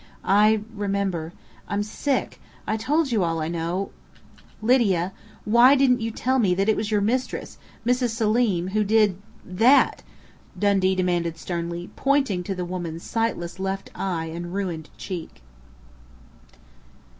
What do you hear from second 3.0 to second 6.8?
you all I know" "Lydia, why didn't you tell me that it